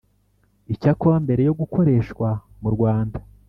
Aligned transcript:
Icyakora 0.73 1.15
mbere 1.25 1.41
yo 1.47 1.53
gukoreshwa 1.59 2.27
mu 2.61 2.69
Rwanda 2.75 3.17